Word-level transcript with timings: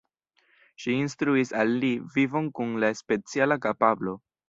Ŝi 0.85 0.95
instruis 1.01 1.53
al 1.65 1.75
li 1.85 1.93
vivon 2.17 2.51
kun 2.61 2.75
la 2.85 2.93
speciala 3.05 3.63
kapablo. 3.69 4.21